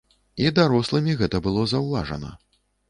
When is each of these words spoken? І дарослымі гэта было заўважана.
І 0.45 0.51
дарослымі 0.59 1.17
гэта 1.21 1.43
было 1.49 1.71
заўважана. 1.77 2.37